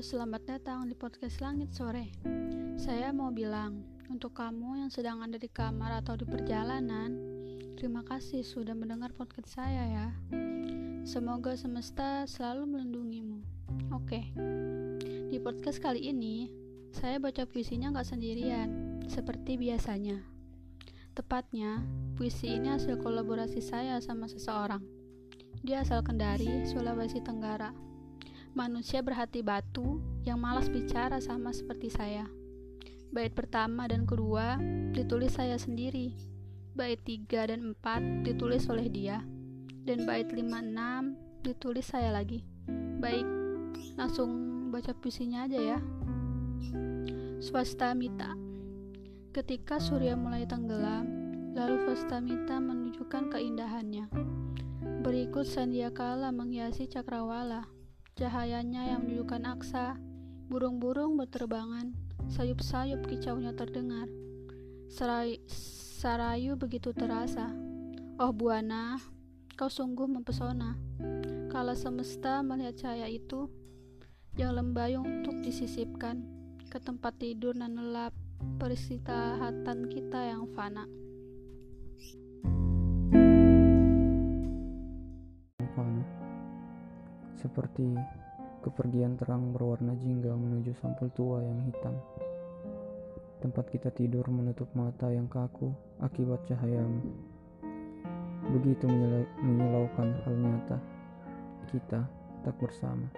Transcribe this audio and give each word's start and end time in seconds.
selamat 0.00 0.48
datang 0.48 0.88
di 0.88 0.96
podcast 0.96 1.44
Langit 1.44 1.76
Sore. 1.76 2.08
Saya 2.80 3.12
mau 3.12 3.28
bilang, 3.28 3.84
untuk 4.08 4.32
kamu 4.32 4.80
yang 4.80 4.88
sedang 4.88 5.20
ada 5.20 5.36
di 5.36 5.44
kamar 5.44 6.00
atau 6.00 6.16
di 6.16 6.24
perjalanan, 6.24 7.12
terima 7.76 8.00
kasih 8.08 8.40
sudah 8.40 8.72
mendengar 8.72 9.12
podcast 9.12 9.60
saya 9.60 9.84
ya. 9.84 10.08
Semoga 11.04 11.52
semesta 11.52 12.24
selalu 12.24 12.64
melindungimu. 12.64 13.44
Oke, 13.92 14.32
di 15.28 15.36
podcast 15.36 15.84
kali 15.84 16.08
ini, 16.08 16.48
saya 16.96 17.20
baca 17.20 17.44
puisinya 17.44 17.92
nggak 17.92 18.08
sendirian, 18.08 19.04
seperti 19.04 19.60
biasanya. 19.60 20.24
Tepatnya, 21.12 21.84
puisi 22.16 22.56
ini 22.56 22.72
hasil 22.72 22.96
kolaborasi 23.04 23.60
saya 23.60 24.00
sama 24.00 24.32
seseorang. 24.32 24.80
Dia 25.60 25.84
asal 25.84 26.00
Kendari, 26.00 26.64
Sulawesi 26.64 27.20
Tenggara 27.20 27.89
manusia 28.54 28.98
berhati 28.98 29.46
batu 29.46 30.02
yang 30.26 30.42
malas 30.42 30.66
bicara 30.66 31.22
sama 31.22 31.54
seperti 31.54 31.90
saya. 31.90 32.26
Bait 33.10 33.34
pertama 33.34 33.86
dan 33.90 34.06
kedua 34.06 34.58
ditulis 34.94 35.34
saya 35.34 35.58
sendiri. 35.58 36.14
Bait 36.74 36.98
tiga 37.02 37.46
dan 37.50 37.74
empat 37.74 38.26
ditulis 38.26 38.66
oleh 38.70 38.86
dia. 38.90 39.22
Dan 39.82 40.06
bait 40.06 40.30
lima 40.30 40.62
enam 40.62 41.18
ditulis 41.42 41.90
saya 41.90 42.14
lagi. 42.14 42.46
Baik, 43.00 43.26
langsung 43.96 44.30
baca 44.70 44.94
puisinya 44.94 45.48
aja 45.48 45.58
ya. 45.58 45.78
Swasta 47.40 47.96
Mita 47.96 48.36
Ketika 49.30 49.78
surya 49.80 50.18
mulai 50.18 50.44
tenggelam, 50.44 51.06
lalu 51.54 51.86
Swastamita 51.86 52.58
menunjukkan 52.58 53.30
keindahannya. 53.30 54.10
Berikut 55.00 55.46
Sandiakala 55.46 56.34
menghiasi 56.34 56.90
cakrawala 56.90 57.79
Cahayanya 58.20 58.84
yang 58.84 59.08
menunjukkan 59.08 59.48
aksa, 59.48 59.96
burung-burung 60.52 61.16
berterbangan, 61.16 61.96
sayup-sayup 62.28 63.08
kicaunya 63.08 63.56
terdengar. 63.56 64.12
Serai, 64.92 65.40
sarayu 65.48 66.52
begitu 66.52 66.92
terasa. 66.92 67.48
Oh 68.20 68.28
Buana, 68.36 69.00
kau 69.56 69.72
sungguh 69.72 70.04
mempesona. 70.04 70.76
Kala 71.48 71.72
semesta 71.72 72.44
melihat 72.44 72.76
cahaya 72.76 73.08
itu, 73.08 73.48
yang 74.36 74.52
lembayung 74.52 75.24
untuk 75.24 75.40
disisipkan 75.40 76.20
ke 76.68 76.76
tempat 76.76 77.16
tidur 77.16 77.56
dan 77.56 77.72
lelap 77.72 78.12
peristirahat 78.60 79.64
kita 79.88 80.28
yang 80.28 80.44
fana. 80.52 80.84
Seperti 87.40 87.96
kepergian 88.60 89.16
terang 89.16 89.56
berwarna 89.56 89.96
jingga 89.96 90.36
menuju 90.36 90.76
sampul 90.76 91.08
tua 91.16 91.40
yang 91.40 91.64
hitam. 91.64 91.96
Tempat 93.40 93.72
kita 93.72 93.88
tidur 93.88 94.28
menutup 94.28 94.68
mata 94.76 95.08
yang 95.08 95.24
kaku 95.24 95.72
akibat 96.04 96.44
cahayamu. 96.44 97.00
Begitu 98.52 98.84
menyilaukan 99.40 100.08
hal 100.28 100.34
nyata, 100.36 100.76
kita 101.72 102.04
tak 102.44 102.56
bersama. 102.60 103.08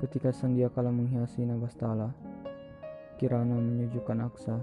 Ketika 0.00 0.32
sendia 0.32 0.72
kala 0.72 0.88
menghiasi 0.88 1.44
Nabastala, 1.44 2.16
Kirana 3.20 3.60
menyejukkan 3.60 4.18
aksa, 4.24 4.56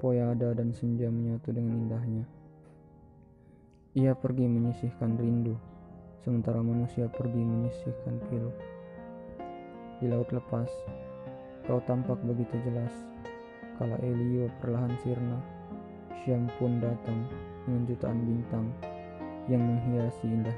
Poyada 0.00 0.52
dan 0.56 0.72
senja 0.72 1.08
menyatu 1.08 1.52
dengan 1.52 1.86
indahnya. 1.86 2.24
Ia 3.96 4.12
pergi 4.12 4.44
menyisihkan 4.44 5.16
rindu 5.16 5.75
sementara 6.26 6.58
manusia 6.58 7.06
pergi 7.06 7.38
menyisihkan 7.38 8.18
pilu. 8.26 8.50
Di 10.02 10.10
laut 10.10 10.26
lepas, 10.34 10.66
kau 11.70 11.78
tampak 11.86 12.18
begitu 12.26 12.58
jelas. 12.66 12.90
Kala 13.78 13.94
Elio 14.02 14.50
perlahan 14.58 14.90
sirna, 15.06 15.38
Syam 16.26 16.50
pun 16.58 16.82
datang 16.82 17.30
dengan 17.62 17.86
jutaan 17.86 18.18
bintang 18.26 18.66
yang 19.46 19.62
menghiasi 19.62 20.26
indah 20.26 20.56